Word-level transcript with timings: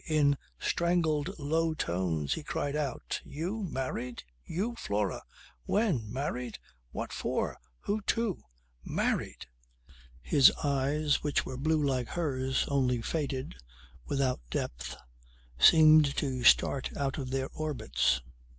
In 0.07 0.35
strangled 0.57 1.29
low 1.37 1.75
tones 1.75 2.33
he 2.33 2.41
cried 2.41 2.75
out, 2.75 3.21
"You 3.23 3.61
married? 3.69 4.23
You, 4.43 4.73
Flora! 4.75 5.21
When? 5.65 6.11
Married! 6.11 6.57
What 6.89 7.13
for? 7.13 7.59
Who 7.81 8.01
to? 8.17 8.41
Married!" 8.83 9.45
His 10.23 10.49
eyes 10.63 11.21
which 11.21 11.45
were 11.45 11.55
blue 11.55 11.83
like 11.83 12.07
hers, 12.07 12.65
only 12.67 13.03
faded, 13.03 13.57
without 14.07 14.41
depth, 14.49 14.95
seemed 15.59 16.15
to 16.17 16.43
start 16.45 16.97
out 16.97 17.19
of 17.19 17.29
their 17.29 17.49
orbits. 17.53 18.21